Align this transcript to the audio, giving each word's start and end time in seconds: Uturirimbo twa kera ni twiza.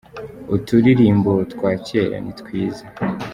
Uturirimbo 0.55 1.31
twa 1.51 1.71
kera 1.85 2.17
ni 2.23 2.33
twiza. 2.39 2.85